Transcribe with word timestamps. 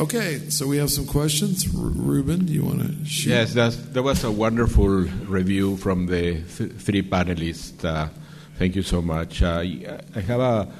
Okay, 0.00 0.48
so 0.48 0.66
we 0.66 0.78
have 0.78 0.90
some 0.90 1.04
questions. 1.04 1.66
R- 1.76 1.82
Ruben, 1.82 2.46
do 2.46 2.54
you 2.54 2.64
want 2.64 2.80
to 2.80 3.04
shoot? 3.04 3.28
Yes, 3.28 3.52
that's, 3.52 3.76
that 3.76 4.02
was 4.02 4.24
a 4.24 4.32
wonderful 4.32 4.88
review 4.88 5.76
from 5.76 6.06
the 6.06 6.40
th- 6.40 6.72
three 6.72 7.02
panelists. 7.02 7.84
Uh, 7.84 8.08
thank 8.56 8.76
you 8.76 8.82
so 8.82 9.02
much. 9.02 9.42
Uh, 9.42 9.58
I 9.58 10.20
have 10.20 10.40
a, 10.40 10.72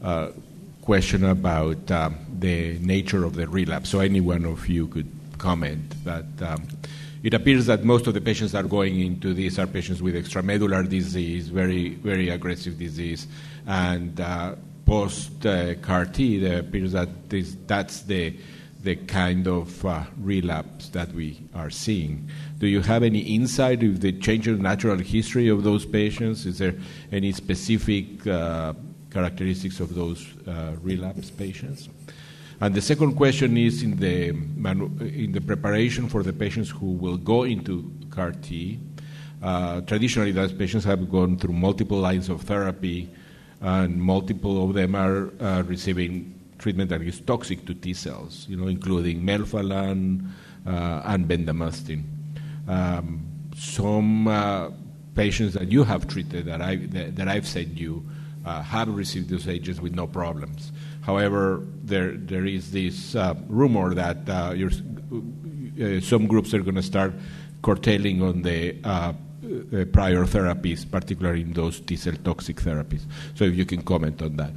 a 0.00 0.32
question 0.82 1.24
about 1.24 1.90
um, 1.90 2.18
the 2.38 2.78
nature 2.78 3.24
of 3.24 3.34
the 3.34 3.48
relapse. 3.48 3.88
So 3.88 3.98
any 3.98 4.20
one 4.20 4.44
of 4.44 4.68
you 4.68 4.86
could 4.86 5.10
comment 5.38 6.04
that 6.04 6.26
um, 6.40 6.68
it 7.24 7.34
appears 7.34 7.66
that 7.66 7.82
most 7.82 8.06
of 8.06 8.14
the 8.14 8.20
patients 8.20 8.52
that 8.52 8.64
are 8.64 8.68
going 8.68 9.00
into 9.00 9.34
this 9.34 9.58
are 9.58 9.66
patients 9.66 10.00
with 10.00 10.14
extramedullary 10.14 10.88
disease, 10.88 11.48
very 11.48 11.96
very 11.96 12.28
aggressive 12.28 12.78
disease, 12.78 13.26
and 13.66 14.20
uh, 14.20 14.54
post 14.86 15.44
uh, 15.44 15.74
CAR 15.82 16.06
T, 16.06 16.44
it 16.46 16.60
appears 16.60 16.92
that 16.92 17.28
this, 17.28 17.56
that's 17.66 18.02
the 18.02 18.36
the 18.80 18.94
kind 18.94 19.48
of 19.48 19.84
uh, 19.84 20.04
relapse 20.18 20.88
that 20.90 21.12
we 21.12 21.40
are 21.54 21.70
seeing. 21.70 22.28
Do 22.58 22.66
you 22.66 22.80
have 22.80 23.02
any 23.02 23.20
insight 23.20 23.82
of 23.82 24.00
the 24.00 24.12
change 24.12 24.46
in 24.46 24.62
natural 24.62 24.98
history 24.98 25.48
of 25.48 25.64
those 25.64 25.84
patients? 25.84 26.46
Is 26.46 26.58
there 26.58 26.74
any 27.10 27.32
specific 27.32 28.26
uh, 28.26 28.74
characteristics 29.10 29.80
of 29.80 29.94
those 29.94 30.26
uh, 30.46 30.74
relapse 30.80 31.30
patients? 31.30 31.88
And 32.60 32.74
the 32.74 32.80
second 32.80 33.14
question 33.14 33.56
is 33.56 33.82
in 33.82 33.96
the, 33.96 34.28
in 34.28 35.32
the 35.32 35.40
preparation 35.40 36.08
for 36.08 36.22
the 36.22 36.32
patients 36.32 36.70
who 36.70 36.92
will 36.92 37.16
go 37.16 37.44
into 37.44 37.92
CAR 38.10 38.32
T. 38.32 38.80
Uh, 39.42 39.80
traditionally, 39.82 40.32
those 40.32 40.52
patients 40.52 40.84
have 40.84 41.10
gone 41.10 41.36
through 41.36 41.54
multiple 41.54 41.98
lines 41.98 42.28
of 42.28 42.42
therapy, 42.42 43.08
and 43.60 44.00
multiple 44.00 44.68
of 44.68 44.74
them 44.74 44.94
are 44.94 45.30
uh, 45.40 45.62
receiving 45.66 46.37
treatment 46.58 46.90
that 46.90 47.00
is 47.02 47.20
toxic 47.20 47.64
to 47.66 47.74
T 47.74 47.94
cells, 47.94 48.46
you 48.48 48.56
know, 48.56 48.66
including 48.66 49.22
melphalan 49.22 50.30
uh, 50.66 51.02
and 51.04 51.26
bendamustine. 51.26 52.04
Um, 52.66 53.26
some 53.56 54.28
uh, 54.28 54.70
patients 55.14 55.54
that 55.54 55.70
you 55.70 55.84
have 55.84 56.06
treated 56.06 56.46
that, 56.46 56.60
I, 56.60 56.76
that, 56.76 57.16
that 57.16 57.28
I've 57.28 57.46
sent 57.46 57.78
you 57.78 58.04
uh, 58.44 58.62
have 58.62 58.88
received 58.88 59.30
those 59.30 59.48
agents 59.48 59.80
with 59.80 59.94
no 59.94 60.06
problems. 60.06 60.72
However, 61.02 61.62
there, 61.82 62.12
there 62.12 62.46
is 62.46 62.70
this 62.70 63.14
uh, 63.14 63.34
rumor 63.48 63.94
that 63.94 64.28
uh, 64.28 64.54
uh, 64.54 66.00
some 66.00 66.26
groups 66.26 66.52
are 66.54 66.60
going 66.60 66.74
to 66.74 66.82
start 66.82 67.14
curtailing 67.62 68.22
on 68.22 68.42
the 68.42 68.74
prior 69.92 70.24
therapies, 70.24 70.88
particularly 70.90 71.42
in 71.42 71.52
those 71.52 71.80
T 71.80 71.96
cell 71.96 72.14
toxic 72.24 72.56
therapies. 72.56 73.02
So, 73.34 73.44
if 73.44 73.56
you 73.56 73.64
can 73.64 73.82
comment 73.82 74.20
on 74.22 74.36
that. 74.36 74.52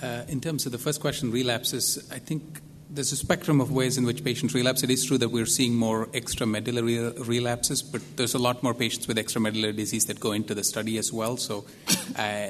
Uh, 0.00 0.22
in 0.28 0.40
terms 0.40 0.64
of 0.66 0.72
the 0.72 0.78
first 0.78 1.00
question, 1.00 1.30
relapses, 1.30 2.08
I 2.12 2.18
think 2.18 2.60
there's 2.90 3.12
a 3.12 3.16
spectrum 3.16 3.60
of 3.60 3.70
ways 3.70 3.98
in 3.98 4.04
which 4.04 4.24
patients 4.24 4.54
relapse. 4.54 4.82
It 4.82 4.90
is 4.90 5.04
true 5.04 5.18
that 5.18 5.28
we're 5.28 5.46
seeing 5.46 5.74
more 5.74 6.06
extramedullary 6.06 7.26
relapses, 7.26 7.82
but 7.82 8.00
there's 8.16 8.34
a 8.34 8.38
lot 8.38 8.62
more 8.62 8.74
patients 8.74 9.08
with 9.08 9.16
extramedullary 9.16 9.76
disease 9.76 10.06
that 10.06 10.20
go 10.20 10.32
into 10.32 10.54
the 10.54 10.64
study 10.64 10.98
as 10.98 11.12
well. 11.12 11.36
So 11.36 11.66
uh, 12.16 12.48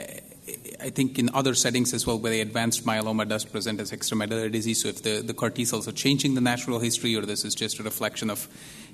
I 0.80 0.90
think 0.90 1.18
in 1.18 1.30
other 1.34 1.54
settings 1.54 1.92
as 1.92 2.06
well, 2.06 2.18
where 2.18 2.30
the 2.30 2.40
advanced 2.40 2.86
myeloma 2.86 3.28
does 3.28 3.44
present 3.44 3.80
as 3.80 3.90
extramedullary 3.90 4.52
disease, 4.52 4.82
so 4.82 4.88
if 4.88 5.02
the, 5.02 5.22
the 5.22 5.34
CAR 5.34 5.50
T 5.50 5.64
cells 5.64 5.88
are 5.88 5.92
changing 5.92 6.34
the 6.34 6.40
natural 6.40 6.78
history 6.78 7.16
or 7.16 7.22
this 7.22 7.44
is 7.44 7.54
just 7.54 7.80
a 7.80 7.82
reflection 7.82 8.30
of 8.30 8.48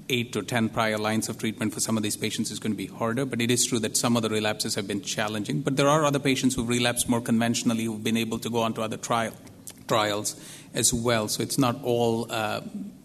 eight 0.08 0.36
or 0.36 0.42
ten 0.42 0.68
prior 0.68 0.98
lines 0.98 1.28
of 1.28 1.38
treatment 1.38 1.72
for 1.72 1.80
some 1.80 1.96
of 1.96 2.02
these 2.02 2.16
patients 2.16 2.50
is 2.50 2.58
going 2.58 2.72
to 2.72 2.76
be 2.76 2.86
harder. 2.86 3.24
But 3.24 3.40
it 3.40 3.50
is 3.50 3.66
true 3.66 3.78
that 3.80 3.96
some 3.96 4.16
of 4.16 4.22
the 4.22 4.28
relapses 4.28 4.74
have 4.74 4.86
been 4.86 5.02
challenging. 5.02 5.60
But 5.60 5.76
there 5.76 5.88
are 5.88 6.04
other 6.04 6.18
patients 6.18 6.54
who've 6.54 6.68
relapsed 6.68 7.08
more 7.08 7.20
conventionally 7.20 7.84
who've 7.84 8.04
been 8.04 8.16
able 8.16 8.38
to 8.40 8.50
go 8.50 8.60
on 8.60 8.74
to 8.74 8.82
other 8.82 8.96
trial, 8.96 9.32
trials 9.88 10.36
as 10.74 10.92
well. 10.92 11.28
So 11.28 11.42
it's 11.42 11.58
not 11.58 11.82
all 11.82 12.30
uh, 12.30 12.60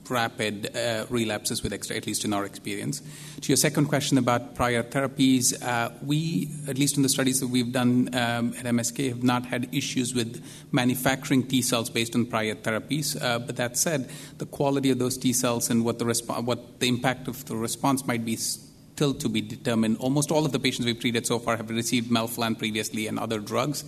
rapid 0.09 0.75
uh, 0.75 1.05
relapses 1.09 1.63
with 1.63 1.73
at 1.73 2.05
least 2.05 2.25
in 2.25 2.33
our 2.33 2.45
experience. 2.45 3.01
To 3.41 3.47
your 3.47 3.57
second 3.57 3.87
question 3.87 4.17
about 4.17 4.55
prior 4.55 4.83
therapies, 4.83 5.53
uh, 5.63 5.91
we, 6.03 6.49
at 6.67 6.77
least 6.77 6.97
in 6.97 7.03
the 7.03 7.09
studies 7.09 7.39
that 7.39 7.47
we've 7.47 7.71
done 7.71 8.09
um, 8.13 8.53
at 8.57 8.65
MSK, 8.65 9.09
have 9.09 9.23
not 9.23 9.45
had 9.45 9.73
issues 9.73 10.13
with 10.13 10.43
manufacturing 10.71 11.43
T 11.43 11.61
cells 11.61 11.89
based 11.89 12.15
on 12.15 12.25
prior 12.25 12.55
therapies. 12.55 13.21
Uh, 13.21 13.39
but 13.39 13.55
that 13.57 13.77
said, 13.77 14.09
the 14.37 14.45
quality 14.45 14.91
of 14.91 14.99
those 14.99 15.17
T 15.17 15.33
cells 15.33 15.69
and 15.69 15.85
what 15.85 15.99
the, 15.99 16.05
resp- 16.05 16.43
what 16.43 16.79
the 16.79 16.87
impact 16.87 17.27
of 17.27 17.45
the 17.45 17.55
response 17.55 18.05
might 18.05 18.25
be 18.25 18.35
still 18.35 19.13
to 19.13 19.29
be 19.29 19.41
determined. 19.41 19.97
Almost 19.97 20.31
all 20.31 20.45
of 20.45 20.51
the 20.51 20.59
patients 20.59 20.85
we've 20.85 20.99
treated 20.99 21.25
so 21.25 21.39
far 21.39 21.55
have 21.55 21.69
received 21.69 22.11
melphalan 22.11 22.57
previously 22.57 23.07
and 23.07 23.17
other 23.17 23.39
drugs. 23.39 23.85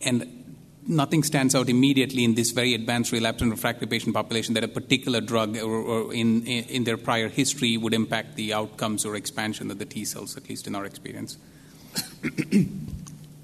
And 0.00 0.47
nothing 0.88 1.22
stands 1.22 1.54
out 1.54 1.68
immediately 1.68 2.24
in 2.24 2.34
this 2.34 2.50
very 2.50 2.74
advanced 2.74 3.12
relapsed 3.12 3.42
and 3.42 3.50
refractory 3.50 3.86
patient 3.86 4.14
population 4.14 4.54
that 4.54 4.64
a 4.64 4.68
particular 4.68 5.20
drug 5.20 5.56
or, 5.58 5.70
or 5.70 6.14
in, 6.14 6.44
in 6.46 6.84
their 6.84 6.96
prior 6.96 7.28
history 7.28 7.76
would 7.76 7.94
impact 7.94 8.36
the 8.36 8.54
outcomes 8.54 9.04
or 9.04 9.14
expansion 9.14 9.70
of 9.70 9.78
the 9.78 9.84
T 9.84 10.04
cells, 10.04 10.36
at 10.36 10.48
least 10.48 10.66
in 10.66 10.74
our 10.74 10.84
experience. 10.84 11.36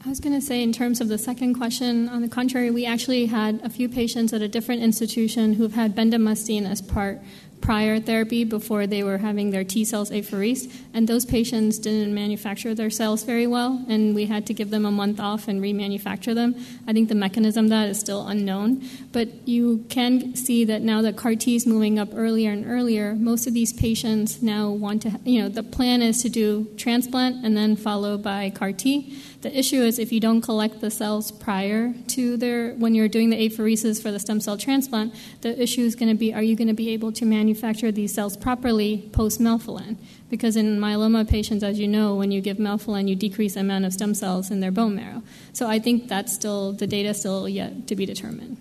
I 0.06 0.08
was 0.08 0.20
going 0.20 0.34
to 0.34 0.40
say, 0.40 0.62
in 0.62 0.72
terms 0.72 1.00
of 1.00 1.08
the 1.08 1.16
second 1.16 1.54
question, 1.54 2.08
on 2.10 2.20
the 2.20 2.28
contrary, 2.28 2.70
we 2.70 2.84
actually 2.84 3.26
had 3.26 3.60
a 3.62 3.70
few 3.70 3.88
patients 3.88 4.32
at 4.32 4.42
a 4.42 4.48
different 4.48 4.82
institution 4.82 5.54
who've 5.54 5.72
had 5.72 5.94
bendamustine 5.94 6.68
as 6.70 6.82
part 6.82 7.20
prior 7.64 7.98
therapy 7.98 8.44
before 8.44 8.86
they 8.86 9.02
were 9.02 9.16
having 9.16 9.50
their 9.50 9.64
T 9.64 9.86
cells 9.86 10.12
apheresed, 10.12 10.70
and 10.92 11.08
those 11.08 11.24
patients 11.24 11.78
didn't 11.78 12.14
manufacture 12.14 12.74
their 12.74 12.90
cells 12.90 13.24
very 13.24 13.46
well, 13.46 13.82
and 13.88 14.14
we 14.14 14.26
had 14.26 14.46
to 14.48 14.52
give 14.52 14.68
them 14.68 14.84
a 14.84 14.90
month 14.90 15.18
off 15.18 15.48
and 15.48 15.62
remanufacture 15.62 16.34
them. 16.34 16.54
I 16.86 16.92
think 16.92 17.08
the 17.08 17.14
mechanism 17.14 17.68
that 17.68 17.88
is 17.88 17.98
still 17.98 18.28
unknown, 18.28 18.82
but 19.12 19.48
you 19.48 19.86
can 19.88 20.36
see 20.36 20.66
that 20.66 20.82
now 20.82 21.00
that 21.00 21.16
CAR 21.16 21.34
T 21.36 21.56
is 21.56 21.66
moving 21.66 21.98
up 21.98 22.10
earlier 22.12 22.50
and 22.50 22.66
earlier, 22.66 23.14
most 23.14 23.46
of 23.46 23.54
these 23.54 23.72
patients 23.72 24.42
now 24.42 24.68
want 24.68 25.00
to, 25.02 25.18
you 25.24 25.40
know, 25.40 25.48
the 25.48 25.62
plan 25.62 26.02
is 26.02 26.20
to 26.20 26.28
do 26.28 26.68
transplant 26.76 27.46
and 27.46 27.56
then 27.56 27.76
followed 27.76 28.22
by 28.22 28.50
CAR 28.50 28.72
T. 28.72 29.18
The 29.44 29.58
issue 29.58 29.82
is 29.82 29.98
if 29.98 30.10
you 30.10 30.20
don't 30.20 30.40
collect 30.40 30.80
the 30.80 30.90
cells 30.90 31.30
prior 31.30 31.92
to 32.06 32.38
their, 32.38 32.72
when 32.76 32.94
you're 32.94 33.08
doing 33.08 33.28
the 33.28 33.36
apheresis 33.36 34.00
for 34.00 34.10
the 34.10 34.18
stem 34.18 34.40
cell 34.40 34.56
transplant, 34.56 35.14
the 35.42 35.62
issue 35.62 35.82
is 35.82 35.94
going 35.94 36.08
to 36.08 36.14
be 36.14 36.32
are 36.32 36.42
you 36.42 36.56
going 36.56 36.68
to 36.68 36.72
be 36.74 36.88
able 36.94 37.12
to 37.12 37.26
manufacture 37.26 37.92
these 37.92 38.14
cells 38.14 38.38
properly 38.38 39.06
post 39.12 39.42
melphalan? 39.42 39.98
Because 40.30 40.56
in 40.56 40.80
myeloma 40.80 41.28
patients, 41.28 41.62
as 41.62 41.78
you 41.78 41.86
know, 41.86 42.14
when 42.14 42.30
you 42.30 42.40
give 42.40 42.56
melphalan, 42.56 43.06
you 43.06 43.14
decrease 43.14 43.52
the 43.52 43.60
amount 43.60 43.84
of 43.84 43.92
stem 43.92 44.14
cells 44.14 44.50
in 44.50 44.60
their 44.60 44.72
bone 44.72 44.96
marrow. 44.96 45.22
So 45.52 45.68
I 45.68 45.78
think 45.78 46.08
that's 46.08 46.32
still, 46.32 46.72
the 46.72 46.86
data 46.86 47.12
still 47.12 47.46
yet 47.46 47.86
to 47.88 47.94
be 47.94 48.06
determined. 48.06 48.56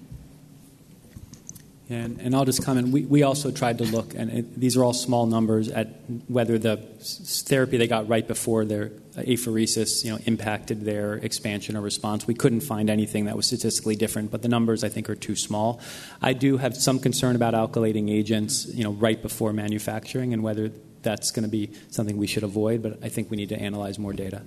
And, 1.94 2.20
and, 2.20 2.36
I'll 2.36 2.46
just 2.46 2.64
comment. 2.64 2.90
We, 2.90 3.06
we 3.06 3.24
also 3.24 3.52
tried 3.52 3.78
to 3.78 3.84
look, 3.84 4.16
and 4.16 4.32
it, 4.32 4.60
these 4.60 4.76
are 4.76 4.84
all 4.84 4.94
small 4.94 5.26
numbers, 5.26 5.70
at 5.70 5.88
whether 6.28 6.58
the 6.58 6.78
therapy 6.78 7.78
they 7.78 7.88
got 7.88 8.10
right 8.10 8.28
before 8.28 8.66
their 8.66 8.90
apheresis, 9.16 10.04
you 10.04 10.12
know, 10.12 10.18
impacted 10.26 10.86
their 10.86 11.16
expansion 11.16 11.78
or 11.78 11.82
response. 11.82 12.26
We 12.26 12.34
couldn't 12.34 12.62
find 12.62 12.90
anything 12.90 13.26
that 13.26 13.36
was 13.36 13.46
statistically 13.46 13.96
different, 13.96 14.32
but 14.32 14.42
the 14.42 14.48
numbers 14.48 14.84
I 14.84 14.90
think 14.90 15.10
are 15.10 15.16
too 15.16 15.36
small. 15.36 15.80
I 16.22 16.34
do 16.34 16.58
have 16.58 16.76
some 16.76 17.00
concern 17.00 17.36
about 17.36 17.54
alkylating 17.54 18.10
agents, 18.10 18.66
you 18.74 18.84
know, 18.84 18.94
right 18.94 19.22
before 19.22 19.54
manufacturing, 19.54 20.34
and 20.34 20.42
whether 20.42 20.72
that's 21.04 21.32
going 21.32 21.44
to 21.44 21.50
be 21.50 21.72
something 21.92 22.18
we 22.18 22.28
should 22.28 22.44
avoid. 22.44 22.82
But 22.82 23.00
I 23.04 23.10
think 23.10 23.30
we 23.30 23.38
need 23.38 23.50
to 23.50 23.60
analyze 23.60 24.00
more 24.00 24.14
data. 24.14 24.42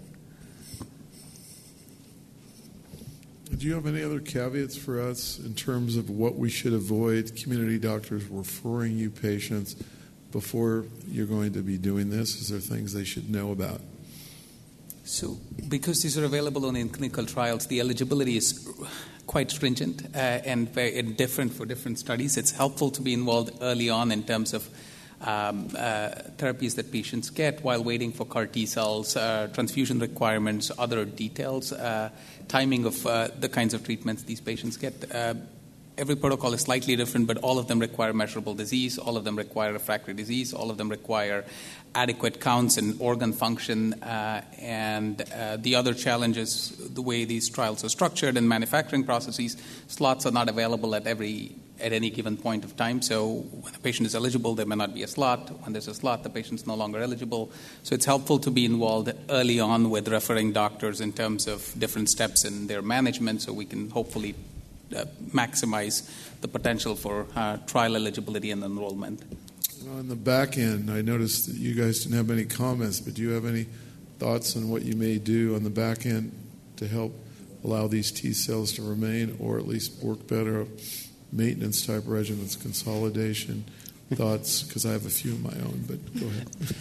Do 3.57 3.67
you 3.67 3.75
have 3.75 3.87
any 3.87 4.03
other 4.03 4.21
caveats 4.21 4.77
for 4.77 5.01
us 5.01 5.39
in 5.39 5.55
terms 5.55 5.97
of 5.97 6.11
what 6.11 6.37
we 6.37 6.51
should 6.51 6.75
avoid? 6.75 7.35
Community 7.37 7.79
doctors 7.79 8.25
referring 8.29 8.99
you 8.99 9.09
patients 9.09 9.77
before 10.31 10.85
you're 11.09 11.27
going 11.27 11.55
to 11.55 11.63
be 11.63 11.79
doing 11.79 12.11
this? 12.11 12.39
Is 12.39 12.49
there 12.49 12.61
things 12.61 12.93
they 12.93 13.05
should 13.05 13.31
know 13.31 13.53
about? 13.53 13.81
So, 15.05 15.39
because 15.69 16.03
these 16.03 16.19
are 16.19 16.25
available 16.25 16.67
only 16.67 16.83
in 16.83 16.91
clinical 16.91 17.25
trials, 17.25 17.67
the 17.67 17.81
eligibility 17.81 18.37
is 18.37 18.69
quite 19.27 19.51
stringent 19.51 20.05
uh, 20.15 20.19
and 20.19 20.69
very 20.75 21.01
different 21.01 21.53
for 21.55 21.65
different 21.65 21.99
studies. 21.99 22.37
It's 22.37 22.51
helpful 22.51 22.91
to 22.91 23.01
be 23.01 23.15
involved 23.15 23.57
early 23.63 23.89
on 23.89 24.13
in 24.13 24.25
terms 24.25 24.53
of 24.53 24.69
um, 25.23 25.69
uh, 25.77 26.11
therapies 26.37 26.75
that 26.77 26.93
patients 26.93 27.31
get 27.31 27.63
while 27.65 27.83
waiting 27.83 28.13
for 28.13 28.27
CAR 28.27 28.47
T 28.47 28.67
cells, 28.67 29.17
uh, 29.17 29.49
transfusion 29.53 29.99
requirements, 29.99 30.71
other 30.79 31.05
details, 31.05 31.73
uh, 31.73 32.11
timing 32.49 32.85
of 32.85 33.03
the 33.03 33.49
kinds 33.51 33.75
of 33.75 33.85
treatments 33.85 34.23
these 34.25 34.41
patients 34.41 34.77
get. 34.77 34.95
Every 35.99 36.15
protocol 36.15 36.53
is 36.53 36.61
slightly 36.61 36.95
different, 36.95 37.27
but 37.27 37.39
all 37.39 37.59
of 37.59 37.69
them 37.69 37.79
require 37.79 38.13
measurable 38.13 38.53
disease, 38.53 38.99
all 38.99 39.17
of 39.17 39.25
them 39.25 39.35
require 39.35 39.73
refractory 39.73 40.13
disease, 40.13 40.53
all 40.53 40.71
of 40.71 40.77
them 40.77 40.91
require 40.91 41.47
adequate 41.95 42.39
counts 42.39 42.77
and 42.77 43.01
organ 43.01 43.33
function. 43.33 43.95
And 44.03 45.17
the 45.17 45.75
other 45.75 45.95
challenge 45.95 46.37
is 46.37 46.77
the 46.77 47.01
way 47.01 47.25
these 47.25 47.49
trials 47.49 47.83
are 47.83 47.89
structured 47.89 48.37
and 48.37 48.47
manufacturing 48.47 49.05
processes. 49.05 49.57
Slots 49.89 50.27
are 50.27 50.33
not 50.33 50.51
available 50.51 50.95
at 50.95 51.07
every 51.07 51.57
at 51.81 51.93
any 51.93 52.11
given 52.11 52.37
point 52.37 52.65
of 52.65 52.77
time. 52.77 53.03
So 53.03 53.45
when 53.61 53.75
a 53.75 53.79
patient 53.79 54.07
is 54.07 54.15
eligible, 54.15 54.55
there 54.55 54.67
may 54.67 54.77
not 54.77 54.95
be 54.95 55.03
a 55.03 55.07
slot. 55.07 55.51
When 55.63 55.73
there's 55.73 55.89
a 55.89 55.95
slot, 55.95 56.23
the 56.23 56.31
patient's 56.31 56.67
no 56.67 56.75
longer 56.75 57.01
eligible. 57.01 57.51
So 57.83 57.95
it's 57.95 58.07
helpful 58.07 58.39
to 58.41 58.51
be 58.51 58.65
involved 58.65 59.13
early 59.29 59.61
on 59.61 59.91
with 59.91 60.09
referring 60.09 60.53
doctors 60.53 61.01
in 61.01 61.13
terms 61.13 61.47
of 61.47 61.75
different 61.79 62.09
steps 62.09 62.45
in 62.45 62.67
their 62.67 62.83
management 62.83 63.43
so 63.43 63.53
we 63.53 63.65
can 63.65 63.91
hopefully 63.91 64.35
uh, 64.95 65.05
maximize 65.33 66.09
the 66.41 66.49
potential 66.49 66.95
for 66.95 67.27
uh, 67.35 67.59
trial 67.67 67.97
eligibility 67.97 68.51
and 68.51 68.63
enrollment. 68.63 69.23
On 69.91 70.09
the 70.09 70.17
back 70.17 70.59
end, 70.59 70.91
I 70.91 71.03
noticed 71.03 71.47
that 71.47 71.57
you 71.57 71.75
guys 71.75 72.01
didn't 72.01 72.17
have 72.17 72.31
any 72.31 72.45
comments, 72.45 73.01
but 73.01 73.15
do 73.15 73.23
you 73.23 73.31
have 73.31 73.47
any 73.47 73.67
thoughts 74.19 74.57
on 74.57 74.69
what 74.69 74.83
you 74.83 74.97
may 74.97 75.19
do 75.19 75.55
on 75.55 75.63
the 75.63 75.71
back 75.71 76.07
end 76.07 76.33
to 76.77 76.89
help 76.89 77.13
allow 77.65 77.87
these 77.87 78.11
T 78.11 78.33
cells 78.33 78.73
to 78.73 78.83
remain 78.83 79.37
or 79.41 79.59
at 79.59 79.67
least 79.67 80.03
work 80.03 80.27
better? 80.27 80.67
Maintenance 81.33 81.87
type 81.87 82.05
regimens, 82.05 82.61
consolidation, 82.61 83.65
thoughts? 84.15 84.63
Because 84.63 84.87
I 84.87 84.93
have 84.93 85.07
a 85.07 85.11
few 85.11 85.33
of 85.33 85.43
my 85.43 85.61
own, 85.65 85.85
but 85.87 86.21
go 86.21 86.27
ahead. 86.27 86.49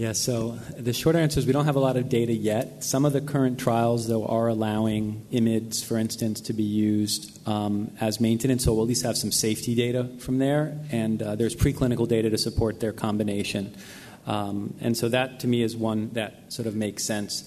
Yeah, 0.00 0.12
so 0.12 0.58
the 0.78 0.94
short 0.94 1.14
answer 1.14 1.38
is 1.40 1.46
we 1.46 1.52
don't 1.52 1.66
have 1.66 1.76
a 1.76 1.80
lot 1.80 1.98
of 1.98 2.08
data 2.08 2.32
yet. 2.32 2.82
Some 2.82 3.04
of 3.04 3.12
the 3.12 3.20
current 3.20 3.60
trials, 3.60 4.08
though, 4.08 4.24
are 4.24 4.48
allowing 4.48 5.26
IMiDs, 5.30 5.84
for 5.84 5.98
instance, 5.98 6.40
to 6.40 6.54
be 6.54 6.62
used 6.62 7.46
um, 7.46 7.90
as 8.00 8.18
maintenance, 8.18 8.64
so 8.64 8.72
we'll 8.72 8.84
at 8.84 8.88
least 8.88 9.04
have 9.04 9.18
some 9.18 9.30
safety 9.30 9.74
data 9.74 10.08
from 10.18 10.38
there, 10.38 10.74
and 10.90 11.22
uh, 11.22 11.34
there's 11.36 11.54
preclinical 11.54 12.08
data 12.08 12.30
to 12.30 12.38
support 12.38 12.80
their 12.80 12.94
combination. 12.94 13.76
Um, 14.26 14.72
and 14.80 14.96
so 14.96 15.10
that, 15.10 15.40
to 15.40 15.46
me, 15.46 15.60
is 15.60 15.76
one 15.76 16.08
that 16.14 16.50
sort 16.50 16.66
of 16.66 16.74
makes 16.74 17.04
sense. 17.04 17.44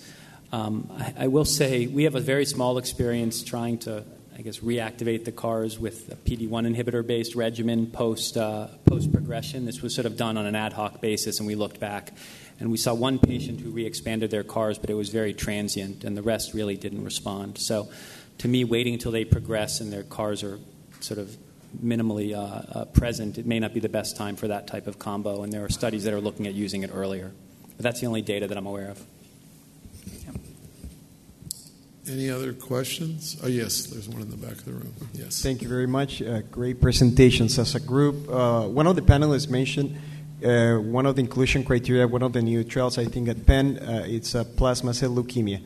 Um, 0.51 0.91
I, 0.95 1.13
I, 1.21 1.27
will 1.29 1.45
say 1.45 1.87
we 1.87 2.03
have 2.03 2.13
a 2.13 2.19
very 2.19 2.45
small 2.45 2.77
experience 2.77 3.41
trying 3.41 3.79
to, 3.79 4.03
I 4.35 4.41
guess, 4.41 4.59
reactivate 4.59 5.25
the 5.25 5.31
CARs 5.31 5.77
with 5.79 6.11
a 6.11 6.15
PD-1 6.15 6.75
inhibitor-based 6.75 7.35
regimen 7.35 7.87
post 7.87 8.37
uh, 8.37 8.67
post 8.85 9.11
progression. 9.11 9.65
This 9.65 9.81
was 9.81 9.93
sort 9.93 10.05
of 10.05 10.17
done 10.17 10.37
on 10.37 10.45
an 10.45 10.55
ad 10.55 10.73
hoc 10.73 11.01
basis, 11.01 11.39
and 11.39 11.47
we 11.47 11.55
looked 11.55 11.79
back 11.79 12.13
and 12.59 12.71
we 12.71 12.77
saw 12.77 12.93
one 12.93 13.19
patient 13.19 13.59
who 13.59 13.71
re-expanded 13.71 14.31
their 14.31 14.43
CARs, 14.43 14.77
but 14.77 14.89
it 14.89 14.93
was 14.93 15.09
very 15.09 15.33
transient, 15.33 16.03
and 16.03 16.15
the 16.15 16.21
rest 16.21 16.53
really 16.53 16.77
didn't 16.77 17.03
respond. 17.03 17.57
So, 17.57 17.89
to 18.39 18.47
me, 18.47 18.63
waiting 18.63 18.93
until 18.93 19.11
they 19.11 19.25
progress 19.25 19.79
and 19.79 19.91
their 19.91 20.03
CARs 20.03 20.43
are 20.43 20.59
sort 20.99 21.19
of 21.19 21.35
minimally 21.83 22.35
uh, 22.35 22.79
uh, 22.79 22.85
present, 22.85 23.37
it 23.37 23.45
may 23.45 23.59
not 23.59 23.73
be 23.73 23.79
the 23.79 23.89
best 23.89 24.15
time 24.17 24.35
for 24.35 24.47
that 24.47 24.67
type 24.67 24.87
of 24.87 24.99
combo. 24.99 25.43
And 25.43 25.51
there 25.51 25.63
are 25.63 25.69
studies 25.69 26.03
that 26.05 26.13
are 26.13 26.21
looking 26.21 26.47
at 26.47 26.53
using 26.53 26.83
it 26.83 26.91
earlier. 26.93 27.31
But 27.75 27.83
that's 27.83 27.99
the 27.99 28.07
only 28.07 28.21
data 28.21 28.47
that 28.47 28.57
I'm 28.57 28.65
aware 28.65 28.89
of. 28.89 29.03
Any 32.09 32.29
other 32.29 32.51
questions? 32.51 33.37
Oh, 33.41 33.47
yes, 33.47 33.85
there's 33.85 34.09
one 34.09 34.21
in 34.21 34.29
the 34.29 34.35
back 34.35 34.53
of 34.53 34.65
the 34.65 34.73
room. 34.73 34.93
Yes. 35.13 35.41
Thank 35.41 35.61
you 35.61 35.69
very 35.69 35.87
much. 35.87 36.21
Uh, 36.21 36.41
great 36.51 36.81
presentations 36.81 37.57
as 37.57 37.75
a 37.75 37.79
group. 37.79 38.29
Uh, 38.29 38.67
one 38.67 38.87
of 38.87 38.95
the 38.97 39.01
panelists 39.01 39.49
mentioned 39.49 39.95
uh, 40.43 40.75
one 40.75 41.05
of 41.05 41.15
the 41.15 41.21
inclusion 41.21 41.63
criteria, 41.63 42.05
one 42.05 42.21
of 42.21 42.33
the 42.33 42.41
new 42.41 42.63
trials, 42.65 42.97
I 42.97 43.05
think, 43.05 43.29
at 43.29 43.45
Penn, 43.45 43.79
uh, 43.79 44.03
it's 44.05 44.35
a 44.35 44.43
plasma 44.43 44.93
cell 44.93 45.11
leukemia. 45.11 45.61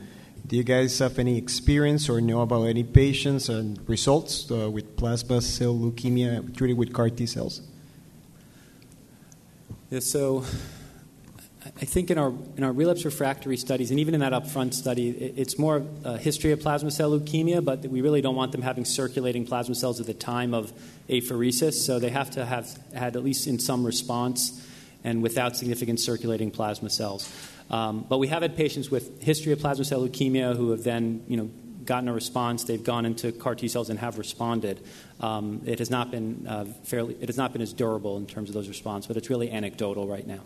Do 0.46 0.56
you 0.56 0.62
guys 0.62 0.98
have 1.00 1.18
any 1.18 1.36
experience 1.36 2.08
or 2.08 2.20
know 2.20 2.40
about 2.42 2.64
any 2.64 2.84
patients 2.84 3.48
and 3.48 3.78
results 3.88 4.50
uh, 4.50 4.70
with 4.70 4.96
plasma 4.96 5.42
cell 5.42 5.74
leukemia 5.74 6.56
treated 6.56 6.78
with 6.78 6.92
CAR 6.92 7.10
T 7.10 7.26
cells? 7.26 7.62
Yeah, 9.90 10.00
so 10.00 10.44
I 11.76 11.84
think 11.84 12.10
in 12.10 12.18
our 12.18 12.32
in 12.56 12.64
our 12.64 12.72
relapse 12.72 13.04
refractory 13.04 13.56
studies, 13.56 13.90
and 13.90 14.00
even 14.00 14.14
in 14.14 14.20
that 14.20 14.32
upfront 14.32 14.74
study, 14.74 15.10
it's 15.10 15.58
more 15.58 15.82
a 16.04 16.16
history 16.18 16.52
of 16.52 16.60
plasma 16.60 16.90
cell 16.90 17.10
leukemia, 17.18 17.64
but 17.64 17.86
we 17.86 18.00
really 18.00 18.20
don't 18.20 18.36
want 18.36 18.52
them 18.52 18.62
having 18.62 18.84
circulating 18.84 19.46
plasma 19.46 19.74
cells 19.74 20.00
at 20.00 20.06
the 20.06 20.14
time 20.14 20.54
of 20.54 20.72
apheresis. 21.08 21.74
So 21.74 21.98
they 21.98 22.10
have 22.10 22.30
to 22.32 22.44
have 22.44 22.78
had 22.94 23.16
at 23.16 23.24
least 23.24 23.46
in 23.46 23.58
some 23.58 23.84
response 23.84 24.64
and 25.04 25.22
without 25.22 25.56
significant 25.56 26.00
circulating 26.00 26.50
plasma 26.50 26.90
cells. 26.90 27.30
Um, 27.70 28.04
but 28.08 28.18
we 28.18 28.28
have 28.28 28.42
had 28.42 28.56
patients 28.56 28.90
with 28.90 29.22
history 29.22 29.52
of 29.52 29.60
plasma 29.60 29.84
cell 29.84 30.06
leukemia 30.06 30.56
who 30.56 30.70
have 30.70 30.84
then, 30.84 31.22
you 31.28 31.36
know, 31.36 31.50
gotten 31.84 32.08
a 32.08 32.12
response. 32.12 32.64
They've 32.64 32.82
gone 32.82 33.06
into 33.06 33.32
CAR 33.32 33.54
T 33.54 33.68
cells 33.68 33.90
and 33.90 33.98
have 33.98 34.18
responded. 34.18 34.80
Um, 35.20 35.62
it 35.64 35.78
has 35.78 35.90
not 35.90 36.10
been 36.10 36.46
uh, 36.46 36.64
fairly. 36.84 37.16
It 37.20 37.28
has 37.28 37.36
not 37.36 37.52
been 37.52 37.62
as 37.62 37.72
durable 37.72 38.16
in 38.16 38.26
terms 38.26 38.50
of 38.50 38.54
those 38.54 38.68
responses, 38.68 39.08
but 39.08 39.16
it's 39.16 39.30
really 39.30 39.50
anecdotal 39.50 40.06
right 40.06 40.26
now. 40.26 40.40